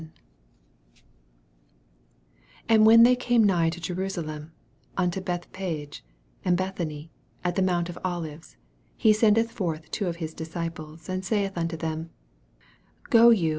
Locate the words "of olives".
7.87-8.57